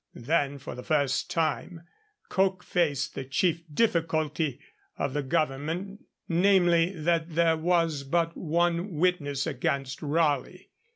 Then, 0.15 0.57
for 0.57 0.73
the 0.73 0.81
first 0.81 1.29
time, 1.29 1.81
Coke 2.27 2.63
faced 2.63 3.13
the 3.13 3.23
chief 3.23 3.61
difficulty 3.71 4.59
of 4.97 5.13
the 5.13 5.21
Government, 5.21 6.05
namely, 6.27 6.91
that 6.99 7.35
there 7.35 7.55
was 7.55 8.01
but 8.03 8.35
one 8.35 8.95
witness 8.95 9.45
against 9.45 10.01
Raleigh. 10.01 10.71